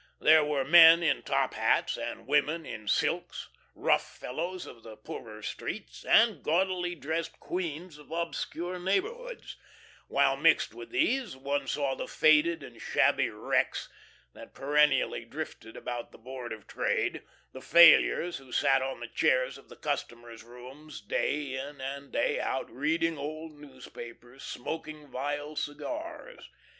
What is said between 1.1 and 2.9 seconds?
top hats, and women in